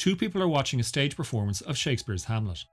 Two 0.00 0.16
people 0.16 0.42
are 0.42 0.48
watching 0.48 0.80
a 0.80 0.82
stage 0.82 1.14
performance 1.14 1.60
of 1.60 1.76
Shakespeare's 1.76 2.24
Hamlet. 2.24 2.64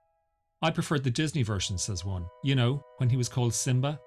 I 0.61 0.71
preferred 0.71 1.03
the 1.03 1.11
Disney 1.11 1.43
version, 1.43 1.77
says 1.77 2.05
one. 2.05 2.25
You 2.41 2.55
know, 2.55 2.81
when 2.99 3.09
he 3.09 3.17
was 3.17 3.27
called 3.27 3.53
Simba? 3.53 3.99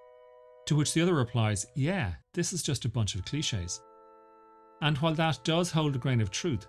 To 0.64 0.74
which 0.74 0.94
the 0.94 1.02
other 1.02 1.12
replies, 1.12 1.66
Yeah, 1.76 2.14
this 2.32 2.54
is 2.54 2.62
just 2.62 2.86
a 2.86 2.88
bunch 2.88 3.14
of 3.14 3.26
cliches. 3.26 3.82
And 4.80 4.96
while 4.96 5.12
that 5.12 5.44
does 5.44 5.70
hold 5.70 5.96
a 5.96 5.98
grain 5.98 6.22
of 6.22 6.30
truth, 6.30 6.66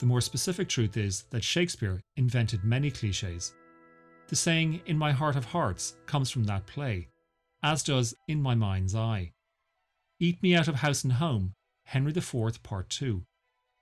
the 0.00 0.06
more 0.06 0.20
specific 0.20 0.68
truth 0.68 0.96
is 0.96 1.22
that 1.30 1.44
Shakespeare 1.44 2.02
invented 2.16 2.64
many 2.64 2.90
cliches. 2.90 3.54
The 4.26 4.34
saying, 4.34 4.80
in 4.86 4.98
my 4.98 5.12
heart 5.12 5.36
of 5.36 5.44
hearts, 5.44 5.94
comes 6.06 6.30
from 6.30 6.42
that 6.46 6.66
play, 6.66 7.10
as 7.62 7.84
does 7.84 8.12
in 8.26 8.42
my 8.42 8.56
mind's 8.56 8.96
eye. 8.96 9.34
Eat 10.18 10.42
me 10.42 10.56
out 10.56 10.66
of 10.66 10.74
house 10.74 11.04
and 11.04 11.12
home, 11.12 11.54
Henry 11.84 12.10
IV, 12.10 12.60
Part 12.64 12.90
2. 12.90 13.22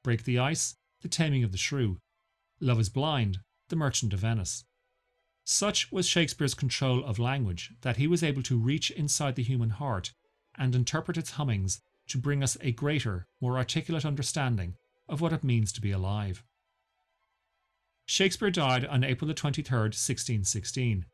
Break 0.05 0.25
the 0.25 0.39
ice, 0.39 0.77
The 1.01 1.09
Taming 1.09 1.45
of 1.45 1.53
the 1.53 1.57
Shrew. 1.57 1.97
Love 2.63 2.79
is 2.79 2.91
blind, 2.91 3.39
The 3.71 3.77
Merchant 3.77 4.13
of 4.13 4.21
Venice. 4.21 4.65
Such 5.45 5.91
was 5.91 6.07
Shakespeare's 6.07 6.53
control 6.53 7.03
of 7.03 7.19
language 7.19 7.71
that 7.81 7.97
he 7.97 8.07
was 8.07 8.23
able 8.23 8.43
to 8.43 8.59
reach 8.59 8.91
inside 8.91 9.35
the 9.35 9.43
human 9.43 9.71
heart 9.71 10.13
and 10.59 10.75
interpret 10.75 11.17
its 11.17 11.33
hummings 11.33 11.81
to 12.09 12.19
bring 12.19 12.43
us 12.43 12.59
a 12.61 12.73
greater, 12.73 13.27
more 13.41 13.57
articulate 13.57 14.05
understanding 14.05 14.75
of 15.09 15.23
what 15.23 15.33
it 15.33 15.43
means 15.43 15.73
to 15.73 15.81
be 15.81 15.91
alive. 15.91 16.45
Shakespeare 18.05 18.51
died 18.51 18.85
on 18.85 19.05
April 19.05 19.33
23, 19.33 19.79
1616, 19.79 21.07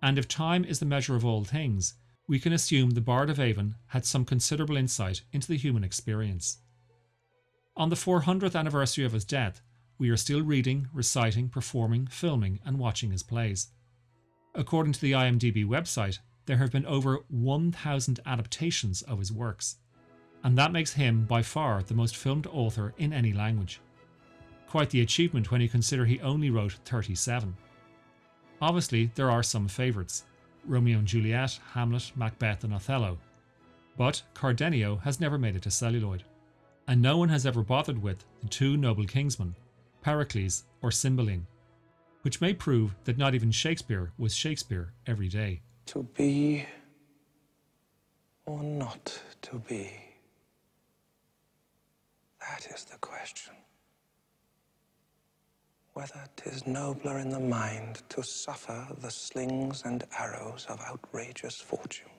and 0.00 0.18
if 0.18 0.28
time 0.28 0.64
is 0.64 0.78
the 0.78 0.86
measure 0.86 1.16
of 1.16 1.24
all 1.24 1.42
things, 1.42 1.94
we 2.28 2.38
can 2.38 2.52
assume 2.52 2.90
the 2.90 3.00
Bard 3.00 3.30
of 3.30 3.40
Avon 3.40 3.74
had 3.88 4.06
some 4.06 4.24
considerable 4.24 4.76
insight 4.76 5.22
into 5.32 5.48
the 5.48 5.56
human 5.56 5.82
experience. 5.82 6.58
On 7.76 7.88
the 7.88 7.96
400th 7.96 8.54
anniversary 8.54 9.04
of 9.04 9.12
his 9.12 9.24
death, 9.24 9.60
we 10.04 10.10
are 10.10 10.18
still 10.18 10.42
reading, 10.42 10.86
reciting, 10.92 11.48
performing, 11.48 12.06
filming, 12.06 12.60
and 12.66 12.78
watching 12.78 13.10
his 13.10 13.22
plays. 13.22 13.68
According 14.54 14.92
to 14.92 15.00
the 15.00 15.12
IMDb 15.12 15.64
website, 15.64 16.18
there 16.44 16.58
have 16.58 16.70
been 16.70 16.84
over 16.84 17.20
1,000 17.30 18.20
adaptations 18.26 19.00
of 19.00 19.18
his 19.18 19.32
works, 19.32 19.76
and 20.42 20.58
that 20.58 20.72
makes 20.72 20.92
him 20.92 21.24
by 21.24 21.40
far 21.40 21.82
the 21.82 21.94
most 21.94 22.18
filmed 22.18 22.46
author 22.48 22.92
in 22.98 23.14
any 23.14 23.32
language. 23.32 23.80
Quite 24.68 24.90
the 24.90 25.00
achievement 25.00 25.50
when 25.50 25.62
you 25.62 25.70
consider 25.70 26.04
he 26.04 26.20
only 26.20 26.50
wrote 26.50 26.74
37. 26.84 27.56
Obviously, 28.60 29.10
there 29.14 29.30
are 29.30 29.42
some 29.42 29.68
favourites 29.68 30.24
Romeo 30.66 30.98
and 30.98 31.08
Juliet, 31.08 31.58
Hamlet, 31.72 32.12
Macbeth, 32.14 32.62
and 32.62 32.74
Othello. 32.74 33.16
But 33.96 34.22
Cardenio 34.34 35.00
has 35.00 35.18
never 35.18 35.38
made 35.38 35.56
it 35.56 35.62
to 35.62 35.70
celluloid, 35.70 36.24
and 36.86 37.00
no 37.00 37.16
one 37.16 37.30
has 37.30 37.46
ever 37.46 37.62
bothered 37.62 38.02
with 38.02 38.22
the 38.42 38.48
two 38.48 38.76
noble 38.76 39.04
kinsmen, 39.04 39.54
Pericles 40.04 40.64
or 40.82 40.90
Cymbeline, 40.90 41.46
which 42.20 42.38
may 42.42 42.52
prove 42.52 42.94
that 43.04 43.16
not 43.16 43.34
even 43.34 43.50
Shakespeare 43.50 44.12
was 44.18 44.34
Shakespeare 44.34 44.92
every 45.06 45.28
day. 45.28 45.62
To 45.86 46.02
be 46.02 46.66
or 48.44 48.62
not 48.62 49.18
to 49.40 49.58
be? 49.60 49.90
That 52.38 52.66
is 52.74 52.84
the 52.84 52.98
question. 52.98 53.54
Whether 55.94 56.26
'tis 56.36 56.66
nobler 56.66 57.18
in 57.18 57.30
the 57.30 57.40
mind 57.40 58.02
to 58.10 58.22
suffer 58.22 58.86
the 58.98 59.10
slings 59.10 59.84
and 59.86 60.04
arrows 60.18 60.66
of 60.68 60.82
outrageous 60.82 61.62
fortune, 61.62 62.10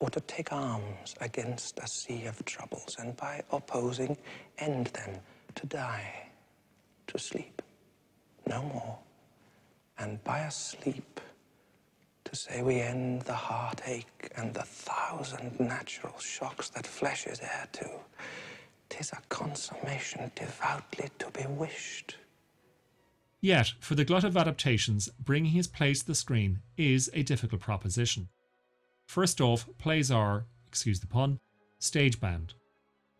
or 0.00 0.10
to 0.10 0.20
take 0.22 0.52
arms 0.52 1.14
against 1.20 1.78
a 1.78 1.86
sea 1.86 2.24
of 2.26 2.44
troubles, 2.44 2.96
and 2.98 3.16
by 3.16 3.44
opposing 3.52 4.16
end 4.58 4.88
them 4.88 5.20
to 5.54 5.66
die, 5.66 6.29
to 7.10 7.18
sleep, 7.18 7.62
no 8.46 8.62
more, 8.62 8.98
and 9.98 10.22
by 10.24 10.40
a 10.40 10.50
sleep 10.50 11.20
to 12.24 12.36
say 12.36 12.62
we 12.62 12.80
end 12.80 13.22
the 13.22 13.34
heartache 13.34 14.30
and 14.36 14.54
the 14.54 14.62
thousand 14.62 15.58
natural 15.58 16.18
shocks 16.18 16.68
that 16.70 16.86
flesh 16.86 17.26
is 17.26 17.40
heir 17.40 17.68
to, 17.72 17.88
tis 18.88 19.12
a 19.12 19.18
consummation 19.28 20.30
devoutly 20.36 21.08
to 21.18 21.30
be 21.30 21.44
wished. 21.48 22.16
Yet, 23.40 23.72
for 23.80 23.94
the 23.94 24.04
glut 24.04 24.24
of 24.24 24.36
adaptations, 24.36 25.08
bringing 25.18 25.52
his 25.52 25.66
plays 25.66 26.00
to 26.00 26.06
the 26.06 26.14
screen 26.14 26.60
is 26.76 27.10
a 27.14 27.22
difficult 27.22 27.62
proposition. 27.62 28.28
First 29.06 29.40
off, 29.40 29.68
plays 29.78 30.10
are, 30.10 30.44
excuse 30.68 31.00
the 31.00 31.06
pun, 31.06 31.40
stage 31.78 32.20
bound. 32.20 32.54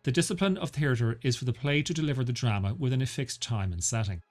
The 0.03 0.11
discipline 0.11 0.57
of 0.57 0.71
theatre 0.71 1.19
is 1.21 1.35
for 1.35 1.45
the 1.45 1.53
play 1.53 1.83
to 1.83 1.93
deliver 1.93 2.23
the 2.23 2.33
drama 2.33 2.73
within 2.73 3.01
a 3.01 3.05
fixed 3.05 3.41
time 3.41 3.71
and 3.71 3.83
setting. 3.83 4.21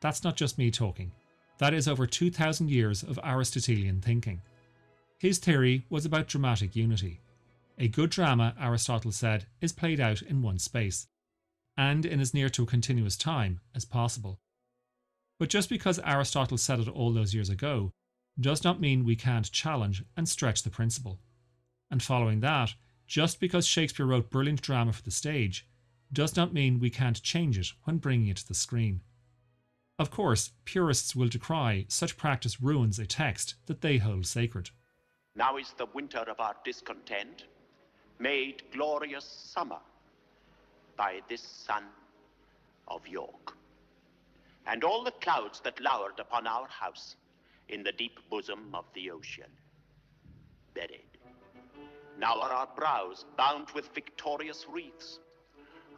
That's 0.00 0.22
not 0.22 0.36
just 0.36 0.58
me 0.58 0.70
talking, 0.70 1.12
that 1.58 1.72
is 1.72 1.88
over 1.88 2.06
2,000 2.06 2.70
years 2.70 3.02
of 3.02 3.18
Aristotelian 3.24 4.02
thinking. 4.02 4.42
His 5.18 5.38
theory 5.38 5.86
was 5.88 6.04
about 6.04 6.28
dramatic 6.28 6.76
unity. 6.76 7.20
A 7.78 7.88
good 7.88 8.10
drama, 8.10 8.54
Aristotle 8.60 9.12
said, 9.12 9.46
is 9.62 9.72
played 9.72 10.00
out 10.00 10.20
in 10.20 10.42
one 10.42 10.58
space, 10.58 11.06
and 11.78 12.04
in 12.04 12.20
as 12.20 12.34
near 12.34 12.50
to 12.50 12.64
a 12.64 12.66
continuous 12.66 13.16
time 13.16 13.60
as 13.74 13.86
possible. 13.86 14.38
But 15.38 15.48
just 15.48 15.70
because 15.70 15.98
Aristotle 16.00 16.58
said 16.58 16.80
it 16.80 16.88
all 16.88 17.12
those 17.12 17.34
years 17.34 17.48
ago 17.48 17.92
does 18.38 18.64
not 18.64 18.80
mean 18.80 19.04
we 19.04 19.16
can't 19.16 19.50
challenge 19.50 20.04
and 20.16 20.28
stretch 20.28 20.62
the 20.62 20.70
principle. 20.70 21.20
And 21.90 22.02
following 22.02 22.40
that, 22.40 22.74
just 23.06 23.40
because 23.40 23.66
Shakespeare 23.66 24.06
wrote 24.06 24.30
brilliant 24.30 24.62
drama 24.62 24.92
for 24.92 25.02
the 25.02 25.10
stage 25.10 25.66
does 26.12 26.36
not 26.36 26.52
mean 26.52 26.78
we 26.78 26.90
can't 26.90 27.22
change 27.22 27.58
it 27.58 27.68
when 27.84 27.98
bringing 27.98 28.28
it 28.28 28.38
to 28.38 28.48
the 28.48 28.54
screen. 28.54 29.00
Of 29.98 30.10
course, 30.10 30.50
purists 30.64 31.16
will 31.16 31.28
decry 31.28 31.86
such 31.88 32.16
practice 32.16 32.60
ruins 32.60 32.98
a 32.98 33.06
text 33.06 33.54
that 33.66 33.80
they 33.80 33.98
hold 33.98 34.26
sacred. 34.26 34.70
Now 35.34 35.56
is 35.56 35.72
the 35.76 35.86
winter 35.94 36.18
of 36.18 36.40
our 36.40 36.54
discontent 36.64 37.44
made 38.18 38.62
glorious 38.72 39.24
summer 39.24 39.80
by 40.96 41.20
this 41.28 41.42
sun 41.42 41.84
of 42.88 43.06
York 43.06 43.54
and 44.66 44.82
all 44.84 45.04
the 45.04 45.10
clouds 45.12 45.60
that 45.60 45.80
lowered 45.80 46.18
upon 46.18 46.46
our 46.46 46.66
house 46.68 47.16
in 47.68 47.82
the 47.82 47.92
deep 47.92 48.18
bosom 48.30 48.74
of 48.74 48.84
the 48.94 49.10
ocean. 49.10 49.50
Buried. 50.74 51.05
Now 52.18 52.40
are 52.40 52.52
our 52.52 52.68
brows 52.74 53.26
bound 53.36 53.68
with 53.74 53.94
victorious 53.94 54.66
wreaths, 54.68 55.20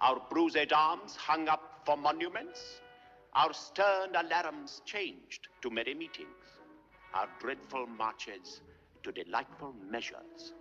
our 0.00 0.20
bruised 0.30 0.72
arms 0.72 1.14
hung 1.16 1.48
up 1.48 1.82
for 1.84 1.96
monuments, 1.96 2.80
our 3.34 3.52
stern 3.52 4.12
alarums 4.14 4.84
changed 4.84 5.48
to 5.62 5.70
merry 5.70 5.94
meetings, 5.94 6.58
our 7.14 7.28
dreadful 7.40 7.86
marches 7.86 8.62
to 9.02 9.12
delightful 9.12 9.74
measures. 9.88 10.54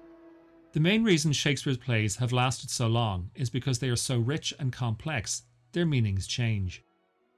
The 0.73 0.79
main 0.79 1.03
reason 1.03 1.33
Shakespeare's 1.33 1.77
plays 1.77 2.17
have 2.17 2.31
lasted 2.31 2.69
so 2.69 2.87
long 2.87 3.31
is 3.33 3.49
because 3.49 3.79
they 3.79 3.89
are 3.89 3.95
so 3.95 4.19
rich 4.19 4.53
and 4.59 4.71
complex, 4.71 5.43
their 5.71 5.85
meanings 5.85 6.27
change. 6.27 6.83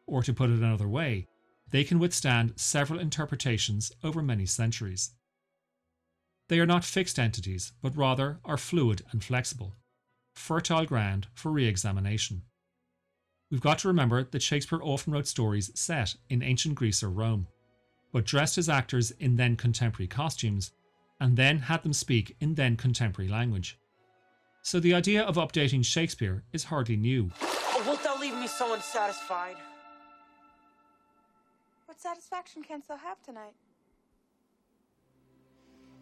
Or 0.08 0.24
to 0.24 0.34
put 0.34 0.50
it 0.50 0.60
another 0.60 0.88
way, 0.88 1.28
they 1.72 1.84
can 1.84 2.00
withstand 2.00 2.60
several 2.60 3.00
interpretations 3.00 3.92
over 4.04 4.22
many 4.22 4.46
centuries. 4.46 5.12
They 6.50 6.60
are 6.60 6.66
not 6.66 6.84
fixed 6.84 7.20
entities, 7.20 7.74
but 7.82 7.96
rather 7.96 8.40
are 8.44 8.58
fluid 8.58 9.04
and 9.12 9.24
flexible, 9.24 9.76
fertile 10.34 10.84
ground 10.86 11.28
for 11.36 11.52
re 11.52 11.68
examination. 11.68 12.42
We've 13.52 13.62
got 13.62 13.78
to 13.80 13.88
remember 13.88 14.24
that 14.24 14.42
Shakespeare 14.42 14.82
often 14.82 15.14
wrote 15.14 15.28
stories 15.28 15.72
set 15.80 16.16
in 16.28 16.42
ancient 16.42 16.74
Greece 16.74 17.04
or 17.04 17.10
Rome, 17.10 17.48
but 18.12 18.26
dressed 18.26 18.56
his 18.56 18.68
actors 18.68 19.12
in 19.12 19.36
then 19.36 19.58
contemporary 19.58 20.08
costumes 20.08 20.72
and 21.20 21.38
then 21.38 21.60
had 21.60 21.84
them 21.84 21.94
speak 21.94 22.36
in 22.40 22.56
then 22.56 22.78
contemporary 22.78 23.30
language. 23.30 23.78
So 24.64 24.80
the 24.80 24.96
idea 24.96 25.22
of 25.22 25.36
updating 25.36 25.86
Shakespeare 25.86 26.44
is 26.52 26.64
hardly 26.66 26.96
new. 26.96 27.30
Oh, 27.42 27.84
wilt 27.86 28.04
thou 28.04 28.20
leave 28.20 28.36
me 28.36 28.48
so 28.48 28.74
unsatisfied? 28.74 29.56
What 31.86 32.00
satisfaction 32.00 32.64
canst 32.64 32.88
thou 32.88 32.98
have 32.98 33.22
tonight? 33.22 33.54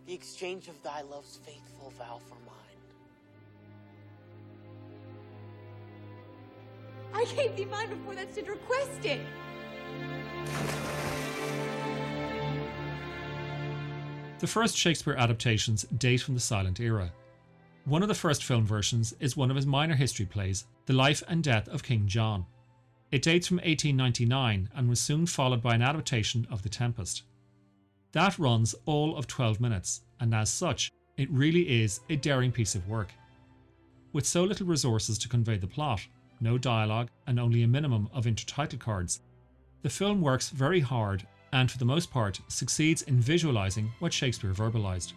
The 0.08 0.14
exchange 0.14 0.70
of 0.70 0.82
thy 0.84 1.02
love's 1.02 1.38
faithful 1.44 1.92
vow 1.98 2.22
for 2.30 2.38
mine. 2.46 2.56
I 7.14 7.26
gave 7.36 7.58
thee 7.58 7.66
mine 7.66 7.90
before 7.90 8.16
that 8.16 8.34
did 8.34 8.48
request 8.48 9.04
it. 9.04 9.20
The 14.40 14.48
first 14.48 14.78
Shakespeare 14.78 15.16
adaptations 15.16 15.84
date 15.98 16.22
from 16.22 16.36
the 16.36 16.40
silent 16.40 16.80
era. 16.80 17.12
One 17.84 18.02
of 18.02 18.08
the 18.08 18.16
first 18.16 18.46
film 18.46 18.66
versions 18.66 19.14
is 19.20 19.36
one 19.36 19.50
of 19.50 19.58
his 19.58 19.66
minor 19.66 19.96
history 19.96 20.26
plays, 20.26 20.68
The 20.86 20.94
Life 20.94 21.22
and 21.28 21.44
Death 21.44 21.68
of 21.68 21.84
King 21.84 22.08
John. 22.08 22.46
It 23.12 23.24
dates 23.24 23.48
from 23.48 23.58
1899 23.58 24.70
and 24.74 24.88
was 24.88 25.02
soon 25.02 25.26
followed 25.26 25.62
by 25.62 25.76
an 25.76 25.82
adaptation 25.82 26.48
of 26.50 26.64
The 26.64 26.70
Tempest. 26.70 27.24
That 28.14 28.40
runs 28.40 28.74
all 28.86 29.16
of 29.18 29.28
12 29.28 29.60
minutes, 29.60 30.02
and 30.20 30.34
as 30.34 30.50
such, 30.50 30.92
it 31.18 31.30
really 31.30 31.84
is 31.84 32.00
a 32.10 32.16
daring 32.16 32.52
piece 32.52 32.76
of 32.76 32.88
work. 32.88 33.12
With 34.14 34.26
so 34.26 34.44
little 34.44 34.68
resources 34.68 35.18
to 35.20 35.30
convey 35.30 35.58
the 35.58 35.68
plot, 35.68 36.02
no 36.40 36.58
dialogue, 36.58 37.10
and 37.28 37.40
only 37.40 37.64
a 37.64 37.68
minimum 37.68 38.10
of 38.14 38.26
intertitle 38.26 38.80
cards, 38.80 39.22
the 39.82 39.90
film 39.90 40.22
works 40.22 40.50
very 40.50 40.80
hard 40.80 41.28
and, 41.52 41.70
for 41.70 41.78
the 41.78 41.86
most 41.86 42.12
part, 42.12 42.40
succeeds 42.48 43.04
in 43.04 43.20
visualising 43.20 43.92
what 44.00 44.14
Shakespeare 44.14 44.54
verbalised. 44.54 45.14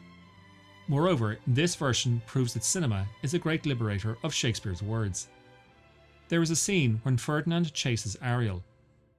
Moreover, 0.89 1.39
this 1.47 1.75
version 1.75 2.21
proves 2.27 2.55
that 2.55 2.65
cinema 2.65 3.07
is 3.23 3.35
a 3.35 3.39
great 3.39 3.67
liberator 3.67 4.17
of 4.23 4.35
Shakespeare's 4.35 4.83
words. 4.83 5.29
There 6.29 6.43
is 6.43 6.51
a 6.51 6.57
scene 6.57 7.01
when 7.03 7.17
Ferdinand 7.17 7.73
chases 7.73 8.17
Ariel. 8.23 8.63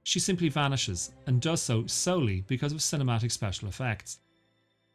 She 0.02 0.18
simply 0.18 0.48
vanishes 0.48 1.12
and 1.26 1.40
does 1.40 1.62
so 1.62 1.86
solely 1.86 2.42
because 2.42 2.72
of 2.72 2.78
cinematic 2.78 3.30
special 3.30 3.68
effects. 3.68 4.18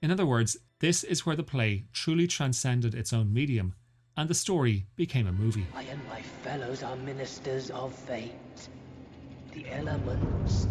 In 0.01 0.11
other 0.11 0.25
words, 0.25 0.57
this 0.79 1.03
is 1.03 1.25
where 1.25 1.35
the 1.35 1.43
play 1.43 1.85
truly 1.93 2.27
transcended 2.27 2.93
its 2.93 3.13
own 3.13 3.33
medium 3.33 3.73
and 4.17 4.27
the 4.27 4.33
story 4.33 4.85
became 4.95 5.27
a 5.27 5.31
movie. 5.31 5.65
I 5.75 5.83
and 5.83 6.01
my 6.09 6.21
fellows 6.21 6.83
are 6.83 6.95
ministers 6.95 7.69
of 7.69 7.93
fate. 7.93 8.31
The 9.53 9.69
elements, 9.71 10.67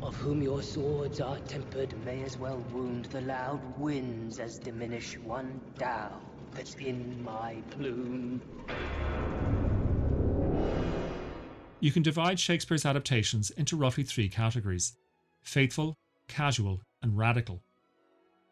of 0.00 0.14
whom 0.16 0.42
your 0.42 0.62
swords 0.62 1.20
are 1.20 1.38
tempered, 1.40 1.92
may 2.04 2.22
as 2.22 2.38
well 2.38 2.64
wound 2.72 3.06
the 3.06 3.20
loud 3.22 3.60
winds 3.78 4.38
as 4.38 4.58
diminish 4.58 5.18
one 5.18 5.60
down 5.76 6.20
that's 6.54 6.74
in 6.76 7.22
my 7.24 7.56
plume. 7.70 8.40
You 11.82 11.90
can 11.90 12.04
divide 12.04 12.38
Shakespeare's 12.38 12.86
adaptations 12.86 13.50
into 13.50 13.76
roughly 13.76 14.04
three 14.04 14.28
categories 14.28 14.92
faithful, 15.42 15.96
casual, 16.28 16.80
and 17.02 17.18
radical. 17.18 17.64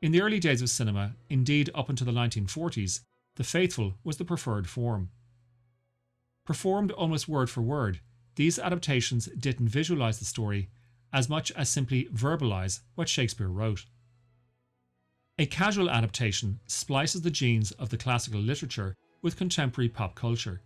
In 0.03 0.11
the 0.11 0.21
early 0.21 0.41
days 0.41 0.63
of 0.63 0.69
cinema, 0.69 1.15
indeed 1.29 1.71
up 1.73 1.89
until 1.89 2.07
the 2.07 2.13
1940s, 2.13 3.03
the 3.37 3.45
faithful 3.45 3.95
was 4.03 4.17
the 4.17 4.25
preferred 4.25 4.67
form. 4.69 5.11
Performed 6.45 6.91
almost 6.91 7.29
word 7.29 7.49
for 7.49 7.63
word, 7.63 8.01
these 8.35 8.59
adaptations 8.59 9.27
didn't 9.39 9.69
visualize 9.69 10.19
the 10.19 10.25
story 10.25 10.69
as 11.13 11.29
much 11.29 11.53
as 11.53 11.69
simply 11.69 12.07
verbalize 12.07 12.81
what 12.97 13.09
Shakespeare 13.09 13.47
wrote. 13.47 13.85
A 15.39 15.47
casual 15.47 15.89
adaptation 15.89 16.59
splices 16.67 17.23
the 17.23 17.31
genes 17.31 17.71
of 17.71 17.91
the 17.91 17.97
classical 17.97 18.41
literature 18.41 18.97
with 19.23 19.37
contemporary 19.37 19.89
pop 19.89 20.17
culture 20.17 20.63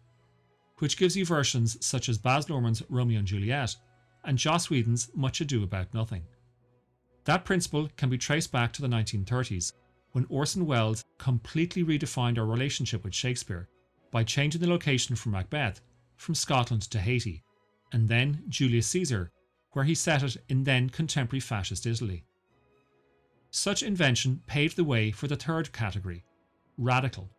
which 0.79 0.97
gives 0.97 1.17
you 1.17 1.25
versions 1.25 1.76
such 1.85 2.09
as 2.09 2.19
Baz 2.19 2.47
Luhrmann's 2.47 2.82
Romeo 2.88 3.19
and 3.19 3.29
Juliet 3.29 3.76
and 4.25 4.38
Joss 4.38 4.71
Whedon's 4.71 5.11
Much 5.15 5.41
Ado 5.41 5.62
About 5.62 5.93
Nothing. 5.94 6.23
That 7.25 7.44
principle 7.44 7.88
can 7.97 8.09
be 8.09 8.19
traced 8.19 8.53
back 8.53 8.73
to 8.73 8.82
the 8.82 8.88
1930s, 8.88 9.73
when 10.12 10.26
Orson 10.29 10.67
Welles 10.67 11.05
completely 11.19 11.82
redefined 11.82 12.38
our 12.38 12.47
relationship 12.47 13.03
with 13.03 13.15
Shakespeare 13.15 13.69
by 14.11 14.23
changing 14.23 14.61
the 14.61 14.69
location 14.69 15.17
for 15.17 15.31
Macbeth 15.31 15.81
from 16.17 16.35
Scotland 16.35 16.82
to 16.82 17.00
Haiti, 17.00 17.43
and 17.93 18.09
then 18.09 18.44
Julius 18.49 18.87
Caesar, 18.88 19.31
where 19.73 19.85
he 19.85 19.94
set 19.94 20.23
it 20.23 20.37
in 20.49 20.62
then 20.62 20.88
contemporary 20.88 21.41
fascist 21.41 21.87
Italy. 21.87 22.25
Such 23.50 23.82
invention 23.82 24.43
paved 24.47 24.77
the 24.77 24.85
way 24.85 25.11
for 25.11 25.27
the 25.27 25.37
third 25.37 25.73
category 25.73 26.25
radical, 26.79 27.31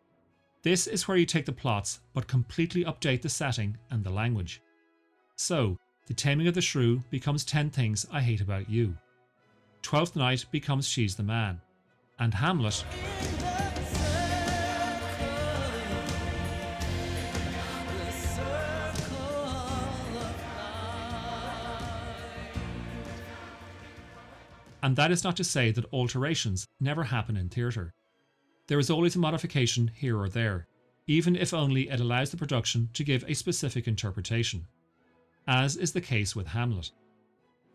this 0.66 0.88
is 0.88 1.06
where 1.06 1.16
you 1.16 1.24
take 1.24 1.46
the 1.46 1.52
plots 1.52 2.00
but 2.12 2.26
completely 2.26 2.84
update 2.84 3.22
the 3.22 3.28
setting 3.28 3.78
and 3.92 4.02
the 4.02 4.10
language. 4.10 4.60
So, 5.36 5.78
The 6.08 6.14
Taming 6.14 6.48
of 6.48 6.54
the 6.54 6.60
Shrew 6.60 7.04
becomes 7.08 7.44
10 7.44 7.70
Things 7.70 8.04
I 8.10 8.20
Hate 8.20 8.40
About 8.40 8.68
You. 8.68 8.96
Twelfth 9.82 10.16
Night 10.16 10.44
becomes 10.50 10.88
She's 10.88 11.14
the 11.14 11.22
Man. 11.22 11.60
And 12.18 12.34
Hamlet. 12.34 12.84
And 24.82 24.96
that 24.96 25.12
is 25.12 25.22
not 25.22 25.36
to 25.36 25.44
say 25.44 25.70
that 25.70 25.92
alterations 25.92 26.66
never 26.80 27.04
happen 27.04 27.36
in 27.36 27.50
theatre. 27.50 27.92
There 28.68 28.78
is 28.78 28.90
always 28.90 29.14
a 29.14 29.20
modification 29.20 29.90
here 29.94 30.18
or 30.18 30.28
there, 30.28 30.66
even 31.06 31.36
if 31.36 31.54
only 31.54 31.88
it 31.88 32.00
allows 32.00 32.30
the 32.30 32.36
production 32.36 32.88
to 32.94 33.04
give 33.04 33.24
a 33.24 33.34
specific 33.34 33.86
interpretation, 33.86 34.66
as 35.46 35.76
is 35.76 35.92
the 35.92 36.00
case 36.00 36.34
with 36.34 36.48
Hamlet. 36.48 36.90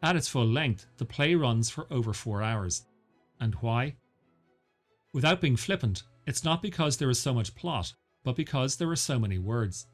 At 0.03 0.15
its 0.15 0.27
full 0.27 0.47
length, 0.47 0.87
the 0.97 1.05
play 1.05 1.35
runs 1.35 1.69
for 1.69 1.87
over 1.91 2.11
four 2.13 2.41
hours. 2.41 2.85
And 3.39 3.55
why? 3.55 3.95
Without 5.13 5.41
being 5.41 5.55
flippant, 5.55 6.03
it's 6.27 6.43
not 6.43 6.61
because 6.61 6.97
there 6.97 7.09
is 7.09 7.19
so 7.19 7.33
much 7.33 7.55
plot, 7.55 7.93
but 8.23 8.35
because 8.35 8.75
there 8.75 8.89
are 8.89 8.95
so 8.95 9.19
many 9.19 9.37
words. 9.37 9.87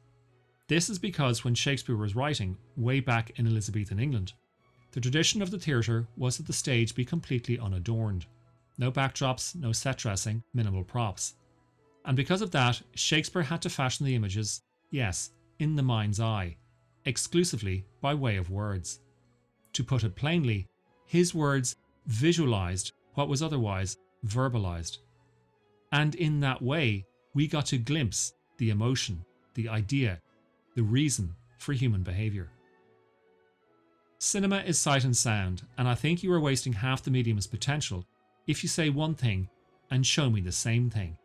This 0.68 0.90
is 0.90 0.98
because 0.98 1.44
when 1.44 1.54
Shakespeare 1.54 1.96
was 1.96 2.16
writing, 2.16 2.56
way 2.76 3.00
back 3.00 3.38
in 3.38 3.46
Elizabethan 3.46 3.98
England, 3.98 4.32
the 4.92 5.00
tradition 5.00 5.42
of 5.42 5.50
the 5.50 5.58
theatre 5.58 6.06
was 6.16 6.36
that 6.36 6.46
the 6.46 6.52
stage 6.52 6.94
be 6.94 7.04
completely 7.04 7.58
unadorned. 7.58 8.26
No 8.78 8.92
backdrops, 8.92 9.56
no 9.56 9.72
set 9.72 9.98
dressing, 9.98 10.42
minimal 10.54 10.84
props. 10.84 11.34
And 12.04 12.16
because 12.16 12.40
of 12.40 12.52
that, 12.52 12.80
Shakespeare 12.94 13.42
had 13.42 13.60
to 13.62 13.68
fashion 13.68 14.06
the 14.06 14.14
images, 14.14 14.62
yes, 14.90 15.32
in 15.58 15.74
the 15.74 15.82
mind's 15.82 16.20
eye, 16.20 16.56
exclusively 17.04 17.84
by 18.00 18.14
way 18.14 18.36
of 18.36 18.50
words. 18.50 19.00
To 19.72 19.84
put 19.84 20.04
it 20.04 20.14
plainly, 20.14 20.66
his 21.06 21.34
words 21.34 21.76
visualized 22.06 22.92
what 23.14 23.28
was 23.28 23.42
otherwise 23.42 23.96
verbalized. 24.26 24.98
And 25.92 26.14
in 26.14 26.40
that 26.40 26.62
way, 26.62 27.04
we 27.34 27.48
got 27.48 27.66
to 27.66 27.78
glimpse 27.78 28.34
the 28.58 28.70
emotion, 28.70 29.24
the 29.54 29.68
idea, 29.68 30.20
the 30.74 30.82
reason 30.82 31.34
for 31.58 31.72
human 31.72 32.02
behaviour. 32.02 32.48
Cinema 34.18 34.58
is 34.58 34.78
sight 34.78 35.04
and 35.04 35.16
sound, 35.16 35.62
and 35.76 35.88
I 35.88 35.94
think 35.94 36.22
you 36.22 36.32
are 36.32 36.40
wasting 36.40 36.72
half 36.72 37.02
the 37.02 37.10
medium's 37.10 37.46
potential 37.46 38.04
if 38.48 38.64
you 38.64 38.68
say 38.68 38.90
one 38.90 39.14
thing 39.14 39.48
and 39.90 40.04
show 40.04 40.28
me 40.28 40.40
the 40.40 40.50
same 40.50 40.90
thing. 40.90 41.16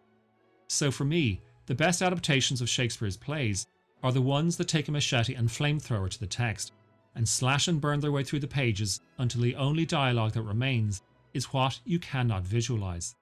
So 0.67 0.91
for 0.91 1.05
me, 1.05 1.41
the 1.65 1.73
best 1.73 2.01
adaptations 2.01 2.61
of 2.61 2.69
Shakespeare's 2.69 3.17
plays 3.17 3.65
are 4.03 4.11
the 4.11 4.21
ones 4.21 4.57
that 4.57 4.67
take 4.67 4.89
a 4.89 4.91
machete 4.91 5.33
and 5.33 5.47
flamethrower 5.47 6.09
to 6.09 6.19
the 6.19 6.27
text 6.27 6.73
and 7.15 7.27
slash 7.27 7.67
and 7.67 7.79
burn 7.79 8.01
their 8.01 8.11
way 8.11 8.23
through 8.23 8.39
the 8.39 8.47
pages 8.47 8.99
until 9.17 9.41
the 9.41 9.55
only 9.55 9.85
dialogue 9.85 10.33
that 10.33 10.41
remains 10.41 11.01
is 11.33 11.53
what 11.53 11.79
you 11.85 11.99
cannot 11.99 12.43
visualize. 12.43 13.15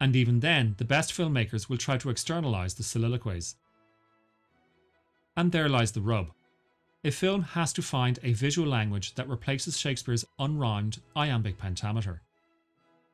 And 0.00 0.14
even 0.14 0.40
then, 0.40 0.74
the 0.78 0.84
best 0.84 1.12
filmmakers 1.12 1.68
will 1.68 1.78
try 1.78 1.98
to 1.98 2.10
externalize 2.10 2.74
the 2.74 2.82
soliloquies. 2.82 3.56
And 5.36 5.50
there 5.50 5.68
lies 5.68 5.92
the 5.92 6.00
rub. 6.00 6.28
A 7.04 7.10
film 7.10 7.42
has 7.42 7.72
to 7.74 7.82
find 7.82 8.18
a 8.22 8.32
visual 8.32 8.68
language 8.68 9.14
that 9.14 9.28
replaces 9.28 9.78
Shakespeare's 9.78 10.24
unrhymed 10.38 11.00
iambic 11.14 11.58
pentameter. 11.58 12.22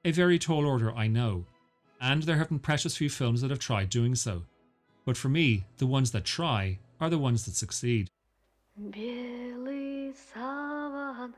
A 0.06 0.12
very 0.12 0.40
tall 0.40 0.66
order, 0.66 0.92
I 0.96 1.08
know, 1.08 1.46
and 2.00 2.24
there 2.24 2.38
have 2.38 2.50
been 2.50 2.60
precious 2.60 2.96
few 2.96 3.10
films 3.10 3.42
that 3.42 3.50
have 3.50 3.60
tried 3.60 3.90
doing 3.90 4.16
so. 4.16 4.44
But 5.06 5.18
for 5.18 5.30
me, 5.30 5.66
the 5.78 5.88
ones 5.88 6.12
that 6.12 6.26
try 6.26 6.80
are 7.00 7.10
the 7.10 7.18
ones 7.18 7.46
that 7.46 7.56
succeed. 7.56 8.10
Белый 8.80 10.14
саван 10.34 11.34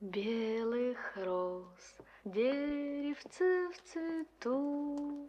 белых 0.00 1.16
роз, 1.16 1.96
деревце 2.24 3.68
в 3.72 3.82
цвету, 3.88 5.28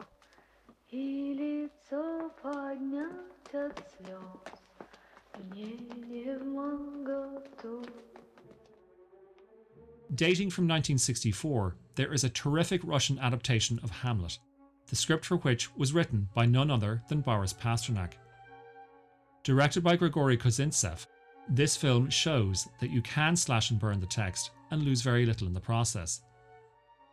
и 0.90 1.34
лицо 1.34 2.30
поднять 2.42 3.54
от 3.54 3.78
слез, 3.98 4.60
мне 5.38 5.78
не 6.08 6.38
в 6.38 6.46
моготу. 6.46 7.84
Dating 10.15 10.49
from 10.49 10.65
1964, 10.65 11.77
there 11.95 12.15
is 12.15 12.25
a 12.25 12.31
terrific 12.31 12.81
Russian 12.83 13.19
adaptation 13.19 13.79
of 13.83 13.91
Hamlet, 13.91 14.39
the 14.87 14.97
script 14.97 15.27
for 15.27 15.37
which 15.37 15.75
was 15.77 15.93
written 15.93 16.29
by 16.35 16.47
none 16.47 16.71
other 16.71 17.03
than 17.11 17.21
Boris 17.21 17.53
Pasternak. 17.53 18.13
Directed 19.43 19.85
by 19.85 19.97
Grigory 19.97 20.39
Kozintsev, 20.39 21.07
this 21.51 21.77
film 21.77 22.09
shows 22.09 22.69
that 22.81 22.91
you 22.91 23.03
can 23.03 23.37
slash 23.37 23.71
and 23.71 23.79
burn 23.79 24.01
the 24.01 24.07
text 24.07 24.51
and 24.71 24.83
lose 24.83 25.03
very 25.03 25.27
little 25.27 25.47
in 25.47 25.53
the 25.53 25.61
process. 25.61 26.23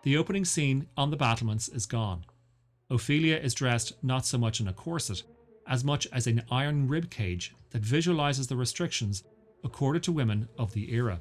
The 0.03 0.15
opening 0.15 0.45
scene 0.45 0.87
on 0.95 1.11
the 1.11 1.17
battlements 1.17 1.67
is 1.67 1.85
gone. 1.85 2.23
Ophelia 2.89 3.37
is 3.37 3.53
dressed 3.53 3.93
not 4.03 4.25
so 4.25 4.37
much 4.37 4.61
in 4.61 4.69
a 4.69 4.73
corset 4.73 5.23
as 5.67 5.83
much 5.83 6.07
as 6.13 6.27
an 6.27 6.43
iron 6.49 6.87
rib 6.87 7.09
cage 7.09 7.53
that 7.71 7.81
visualizes 7.81 8.47
the 8.47 8.55
restrictions 8.55 9.25
accorded 9.65 10.03
to 10.03 10.13
women 10.13 10.47
of 10.57 10.71
the 10.73 10.93
era. 10.93 11.19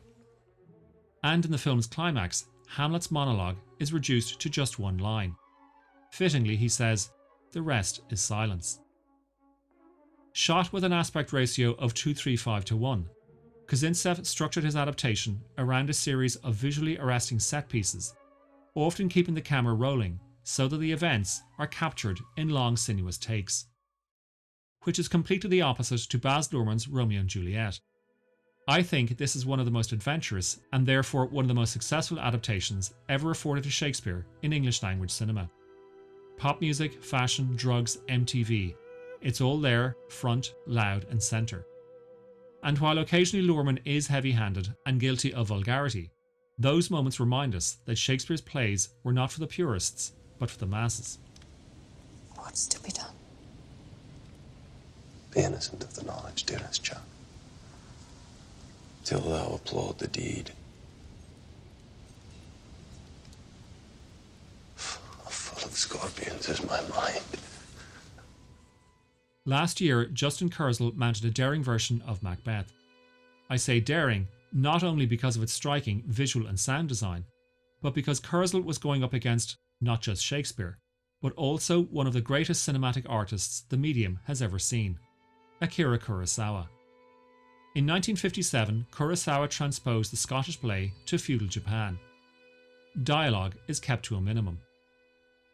And 1.25 1.45
in 1.45 1.51
the 1.51 1.59
film's 1.59 1.87
climax, 1.87 2.45
Hamlet's 2.69 3.11
monologue 3.11 3.57
is 3.81 3.95
reduced 3.95 4.39
to 4.41 4.51
just 4.51 4.79
one 4.79 4.99
line. 4.99 5.35
Fittingly, 6.13 6.55
he 6.55 6.69
says, 6.69 7.11
The 7.53 7.63
rest 7.63 8.03
is 8.11 8.21
silence. 8.21 8.81
Shot 10.33 10.71
with 10.73 10.85
an 10.85 10.93
aspect 10.93 11.33
ratio 11.33 11.71
of 11.73 11.95
235 11.95 12.67
to 12.67 12.77
1, 12.77 13.09
Kozintsev 13.67 14.27
structured 14.27 14.65
his 14.65 14.77
adaptation 14.77 15.41
around 15.57 15.89
a 15.89 15.95
series 15.95 16.37
of 16.37 16.55
visually 16.55 16.99
arresting 16.99 17.41
set 17.41 17.71
pieces, 17.71 18.15
often 18.75 19.09
keeping 19.09 19.35
the 19.35 19.41
camera 19.41 19.73
rolling 19.73 20.21
so 20.43 20.69
that 20.69 20.77
the 20.77 20.93
events 20.93 21.41
are 21.59 21.67
captured 21.67 22.21
in 22.37 22.51
long, 22.51 22.77
sinuous 22.77 23.17
takes. 23.17 23.67
which 24.83 24.99
is 24.99 25.09
completely 25.09 25.49
the 25.49 25.63
opposite 25.63 26.01
to 26.01 26.19
Baz 26.19 26.49
Luhrmann's 26.49 26.87
Romeo 26.87 27.21
and 27.21 27.29
Juliet. 27.31 27.81
I 28.67 28.83
think 28.83 29.19
this 29.19 29.37
is 29.37 29.45
one 29.45 29.59
of 29.61 29.67
the 29.67 29.71
most 29.71 29.93
adventurous 29.93 30.59
and 30.73 30.87
therefore 30.87 31.27
one 31.27 31.45
of 31.45 31.49
the 31.49 31.55
most 31.55 31.73
successful 31.73 32.19
adaptations 32.19 32.95
ever 33.11 33.31
afforded 33.31 33.65
to 33.65 33.71
Shakespeare 33.71 34.25
in 34.43 34.55
English 34.55 34.83
language 34.83 35.11
cinema. 35.11 35.51
Pop 36.39 36.61
music, 36.63 37.03
fashion, 37.03 37.55
drugs, 37.57 37.99
MTV. 38.09 38.75
It's 39.21 39.43
all 39.43 39.61
there, 39.61 39.97
front, 40.09 40.55
loud, 40.67 41.07
and 41.11 41.23
centre. 41.23 41.67
And 42.63 42.79
while 42.79 42.99
occasionally 42.99 43.47
Luhrmann 43.47 43.81
is 43.85 44.07
heavy 44.07 44.33
handed 44.33 44.75
and 44.87 44.99
guilty 44.99 45.35
of 45.35 45.49
vulgarity, 45.49 46.11
those 46.59 46.91
moments 46.91 47.21
remind 47.21 47.55
us 47.55 47.77
that 47.85 47.99
Shakespeare's 47.99 48.41
plays 48.41 48.89
were 49.03 49.13
not 49.13 49.31
for 49.31 49.41
the 49.41 49.47
purists, 49.47 50.13
but 50.39 50.51
for 50.51 50.59
the 50.59 50.67
masses. 50.67 51.19
What's 52.37 52.67
to 52.69 52.83
be 52.83 52.91
done? 52.91 53.13
Be 55.33 55.41
innocent 55.41 55.85
of 55.85 55.95
the 55.95 56.05
knowledge, 56.05 56.45
dearest 56.45 56.83
child, 56.83 57.03
till 59.05 59.21
thou 59.21 59.55
applaud 59.55 59.99
the 59.99 60.09
deed. 60.09 60.51
Full 64.77 65.69
of 65.69 65.77
scorpions 65.77 66.49
is 66.49 66.65
my 66.67 66.81
mind. 66.89 67.23
Last 69.47 69.81
year, 69.81 70.07
Justin 70.07 70.49
Kurzel 70.49 70.97
mounted 70.97 71.25
a 71.27 71.31
daring 71.31 71.63
version 71.63 72.03
of 72.07 72.23
Macbeth. 72.23 72.73
I 73.51 73.57
say 73.57 73.79
daring 73.79 74.27
not 74.53 74.83
only 74.83 75.05
because 75.05 75.37
of 75.37 75.43
its 75.43 75.53
striking 75.53 76.03
visual 76.07 76.47
and 76.47 76.59
sound 76.59 76.89
design, 76.89 77.25
but 77.83 77.93
because 77.93 78.21
Kurzel 78.21 78.65
was 78.65 78.79
going 78.79 79.05
up 79.05 79.13
against 79.13 79.57
not 79.83 80.01
just 80.01 80.25
Shakespeare, 80.25 80.79
but 81.21 81.35
also 81.35 81.83
one 81.83 82.07
of 82.07 82.15
the 82.15 82.21
greatest 82.21 82.67
cinematic 82.67 83.05
artists 83.09 83.65
the 83.69 83.77
medium 83.77 84.19
has 84.25 84.41
ever 84.41 84.59
seen, 84.59 84.99
Akira 85.61 85.99
Kurosawa. 85.99 86.69
In 87.75 87.87
1957, 87.87 88.87
Kurosawa 88.93 89.51
transposed 89.51 90.13
the 90.13 90.17
Scottish 90.17 90.61
play 90.61 90.93
to 91.07 91.19
feudal 91.19 91.49
Japan. 91.49 91.99
Dialogue 93.03 93.57
is 93.67 93.81
kept 93.81 94.05
to 94.05 94.15
a 94.15 94.21
minimum. 94.21 94.61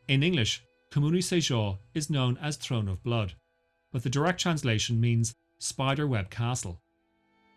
In 0.07 0.23
English, 0.23 0.63
Kumonosu-jō 0.93 1.79
is 1.95 2.11
known 2.11 2.37
as 2.43 2.57
Throne 2.57 2.89
of 2.89 3.03
Blood, 3.03 3.33
but 3.91 4.03
the 4.03 4.11
direct 4.11 4.39
translation 4.39 5.01
means 5.01 5.35
Spiderweb 5.61 6.29
Castle. 6.29 6.79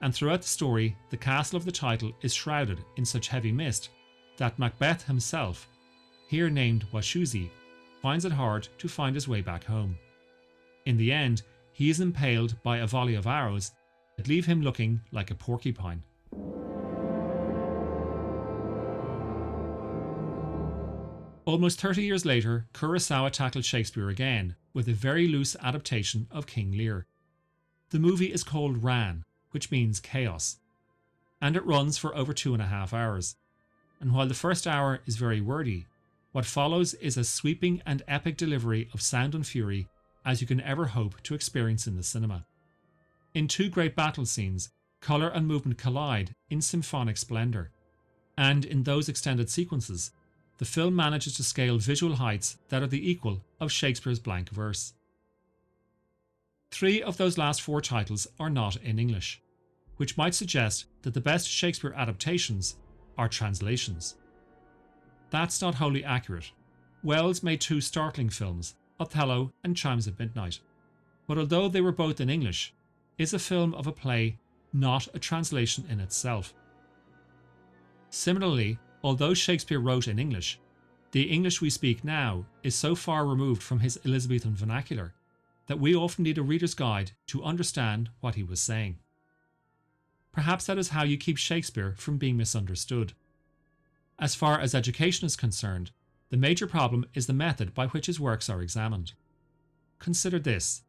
And 0.01 0.15
throughout 0.15 0.43
the 0.43 0.48
story, 0.48 0.96
the 1.10 1.17
castle 1.17 1.58
of 1.58 1.65
the 1.65 1.72
title 1.74 2.13
is 2.22 2.34
shrouded 2.34 2.79
in 2.96 3.03
such 3.03 3.27
heavy 3.27 3.51
mist 3.51 3.89
that 4.38 4.58
Macbeth 4.58 5.03
himself, 5.03 5.67
here 6.29 6.50
named 6.50 6.86
Washizu, 6.93 7.50
finds 8.01 8.24
it 8.24 8.32
hard 8.32 8.70
to 8.77 8.88
find 8.88 9.13
his 9.13 9.27
way 9.27 9.41
back 9.41 9.65
home. 9.65 9.98
In 10.86 10.96
the 10.96 11.12
end, 11.12 11.41
he 11.74 11.89
is 11.89 12.00
impaled 12.00 12.55
by 12.63 12.77
a 12.77 12.88
volley 12.88 13.15
of 13.15 13.27
arrows 13.27 13.72
that 14.17 14.27
leave 14.27 14.46
him 14.46 14.62
looking 14.62 15.01
like 15.12 15.32
a 15.32 15.36
porcupine. 15.36 16.03
Almost 21.46 21.82
30 21.82 22.03
years 22.03 22.25
later, 22.25 22.67
Kurosawa 22.74 23.29
tackled 23.29 23.65
Shakespeare 23.65 24.10
again 24.10 24.55
with 24.74 24.88
a 24.88 24.93
very 24.93 25.27
loose 25.27 25.58
adaptation 25.62 26.27
of 26.32 26.48
King 26.48 26.72
Lear. 26.72 27.05
The 27.89 28.00
movie 28.00 28.32
is 28.32 28.43
called 28.43 28.84
Ran, 28.84 29.24
which 29.51 29.70
means 29.70 30.00
chaos, 30.00 30.58
and 31.41 31.58
it 31.58 31.65
runs 31.65 31.98
for 31.98 32.15
over 32.15 32.34
two 32.34 32.53
and 32.53 32.62
a 32.62 32.67
half 32.67 32.93
hours. 32.93 33.36
And 34.00 34.13
while 34.13 34.27
the 34.27 34.34
first 34.34 34.65
hour 34.65 35.01
is 35.05 35.17
very 35.17 35.41
wordy, 35.41 35.86
what 36.32 36.46
follows 36.46 36.93
is 36.96 37.17
as 37.17 37.29
sweeping 37.29 37.82
and 37.86 38.01
epic 38.08 38.38
delivery 38.38 38.89
of 38.93 39.01
sound 39.01 39.36
and 39.36 39.46
fury 39.46 39.88
as 40.25 40.41
you 40.41 40.48
can 40.48 40.62
ever 40.62 40.88
hope 40.88 41.22
to 41.24 41.36
experience 41.36 41.86
in 41.86 41.96
the 41.96 42.03
cinema. 42.03 42.46
In 43.34 43.48
two 43.48 43.68
great 43.68 43.96
battle 43.96 44.25
scenes, 44.25 44.70
colour 45.02 45.30
and 45.30 45.48
movement 45.48 45.78
collide 45.80 46.36
in 46.50 46.62
symphonic 46.62 47.18
splendour, 47.18 47.72
and 48.38 48.63
in 48.63 48.84
those 48.84 49.10
extended 49.10 49.50
sequences, 49.50 50.12
the 50.60 50.66
film 50.66 50.96
manages 50.96 51.34
to 51.36 51.44
scale 51.44 51.80
visual 51.80 52.16
heights 52.16 52.58
that 52.70 52.84
are 52.84 52.88
the 52.88 53.10
equal 53.10 53.44
of 53.60 53.72
Shakespeare's 53.72 54.20
blank 54.20 54.50
verse. 54.50 54.94
Three 56.70 57.02
of 57.02 57.18
those 57.18 57.38
last 57.38 57.62
four 57.62 57.82
titles 57.82 58.28
are 58.40 58.52
not 58.52 58.75
in 58.78 59.00
English, 59.00 59.42
which 59.98 60.18
might 60.18 60.36
suggest 60.36 60.86
that 61.02 61.16
the 61.16 61.22
best 61.22 61.50
Shakespeare 61.50 61.94
adaptations 61.94 62.75
are 63.18 63.28
translations. 63.28 64.16
That's 65.32 65.62
not 65.62 65.75
wholly 65.75 66.04
accurate. 66.04 66.52
Welles 67.04 67.42
made 67.42 67.62
two 67.62 67.82
startling 67.82 68.30
films, 68.30 68.75
Othello 69.00 69.52
and 69.63 69.75
Chimes 69.75 70.06
of 70.06 70.20
Midnight, 70.20 70.60
but 71.28 71.40
although 71.40 71.68
they 71.68 71.82
were 71.82 71.92
both 71.92 72.22
in 72.22 72.30
English, 72.30 72.74
is 73.17 73.34
a 73.34 73.39
film 73.39 73.74
of 73.74 73.88
a 73.88 73.91
play, 73.91 74.38
not 74.72 75.08
a 75.13 75.20
translation 75.20 75.86
in 75.89 76.00
itself. 76.00 76.53
Similarly, 78.10 78.79
Although 79.03 79.34
Shakespeare 79.34 79.82
wrote 79.82 80.08
in 80.08 80.17
English, 80.17 80.60
the 81.12 81.24
English 81.24 81.60
we 81.60 81.70
speak 81.70 82.05
now 82.05 82.46
is 82.63 82.74
so 82.74 82.96
far 82.96 83.25
removed 83.25 83.62
from 83.62 83.82
his 83.82 84.00
Elizabethan 84.05 84.55
vernacular 84.55 85.13
that 85.67 85.79
we 85.79 85.93
often 85.93 86.24
need 86.24 86.38
a 86.38 86.41
reader's 86.41 86.74
guide 86.74 87.12
to 87.27 87.43
understand 87.43 88.10
what 88.22 88.36
he 88.36 88.43
was 88.43 88.62
saying. 88.62 89.00
Perhaps 90.32 90.65
that 90.65 90.77
is 90.77 90.89
how 90.89 91.03
you 91.03 91.17
keep 91.17 91.38
Shakespeare 91.38 91.96
from 91.98 92.17
being 92.17 92.38
misunderstood. 92.38 93.13
As 94.17 94.36
far 94.36 94.60
as 94.60 94.74
education 94.74 95.25
is 95.25 95.36
concerned, 95.36 95.91
the 96.29 96.38
major 96.38 96.65
problem 96.65 97.05
is 97.13 97.27
the 97.27 97.34
method 97.34 97.74
by 97.74 97.88
which 97.88 98.05
his 98.05 98.20
works 98.20 98.50
are 98.50 98.62
examined. 98.62 99.13
Consider 100.00 100.39
this 100.39 100.84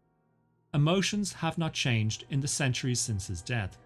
emotions 0.74 1.32
have 1.32 1.56
not 1.56 1.72
changed 1.72 2.24
in 2.30 2.40
the 2.40 2.48
centuries 2.48 3.00
since 3.00 3.28
his 3.28 3.40
death. 3.40 3.78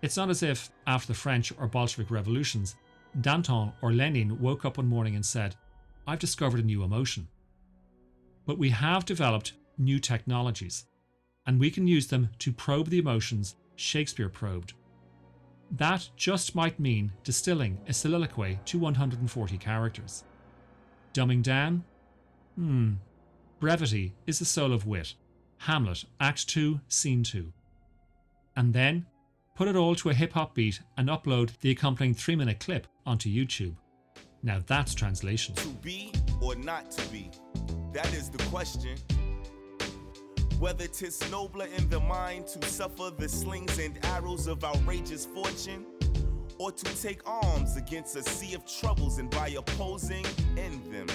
It's 0.00 0.16
not 0.16 0.30
as 0.30 0.42
if, 0.42 0.70
after 0.86 1.08
the 1.08 1.18
French 1.18 1.52
or 1.58 1.66
Bolshevik 1.66 2.10
revolutions, 2.10 2.76
Danton 3.20 3.72
or 3.82 3.92
Lenin 3.92 4.40
woke 4.40 4.64
up 4.64 4.76
one 4.76 4.86
morning 4.86 5.16
and 5.16 5.26
said, 5.26 5.56
I've 6.06 6.18
discovered 6.18 6.60
a 6.60 6.64
new 6.64 6.82
emotion. 6.82 7.26
But 8.46 8.58
we 8.58 8.70
have 8.70 9.04
developed 9.04 9.54
new 9.78 9.98
technologies, 9.98 10.84
and 11.46 11.58
we 11.58 11.70
can 11.70 11.86
use 11.86 12.06
them 12.06 12.28
to 12.40 12.52
probe 12.52 12.88
the 12.88 12.98
emotions 12.98 13.56
Shakespeare 13.76 14.28
probed. 14.28 14.74
That 15.70 16.08
just 16.16 16.54
might 16.54 16.78
mean 16.78 17.12
distilling 17.24 17.80
a 17.88 17.92
soliloquy 17.92 18.60
to 18.66 18.78
140 18.78 19.58
characters. 19.58 20.24
Dumbing 21.12 21.42
down? 21.42 21.82
Hmm. 22.56 22.92
Brevity 23.58 24.14
is 24.26 24.38
the 24.38 24.44
soul 24.44 24.72
of 24.72 24.86
wit. 24.86 25.14
Hamlet, 25.58 26.04
Act 26.20 26.48
2, 26.48 26.80
Scene 26.88 27.22
2. 27.22 27.52
And 28.56 28.72
then 28.72 29.06
put 29.54 29.68
it 29.68 29.76
all 29.76 29.94
to 29.94 30.10
a 30.10 30.14
hip 30.14 30.32
hop 30.32 30.54
beat, 30.54 30.80
and 30.96 31.08
upload 31.08 31.58
the 31.60 31.70
accompanying 31.70 32.14
three 32.14 32.36
minute 32.36 32.60
clip 32.60 32.86
onto 33.06 33.28
YouTube. 33.28 33.74
Now 34.42 34.60
that's 34.66 34.94
translation. 34.94 35.54
To 35.56 35.68
be 35.68 36.12
or 36.40 36.54
not 36.56 36.90
to 36.92 37.08
be? 37.10 37.30
That 37.92 38.12
is 38.12 38.28
the 38.30 38.42
question. 38.44 38.98
Whether 40.58 40.86
'tis 40.86 41.20
nobler 41.30 41.66
in 41.66 41.88
the 41.88 42.00
mind 42.00 42.46
to 42.48 42.68
suffer 42.68 43.10
the 43.10 43.28
slings 43.28 43.78
and 43.78 43.98
arrows 44.06 44.46
of 44.46 44.64
outrageous 44.64 45.26
fortune, 45.26 45.86
or 46.58 46.72
to 46.72 47.02
take 47.02 47.20
arms 47.26 47.76
against 47.76 48.16
a 48.16 48.22
sea 48.22 48.54
of 48.54 48.64
troubles 48.66 49.18
and 49.18 49.30
by 49.30 49.48
opposing 49.48 50.24
end 50.56 50.92
them. 50.92 51.06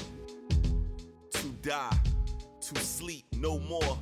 To 1.31 1.47
die, 1.61 1.99
to 2.61 2.79
sleep 2.79 3.25
no 3.35 3.59
more 3.59 3.97